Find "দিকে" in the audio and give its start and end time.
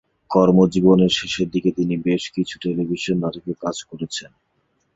1.53-1.69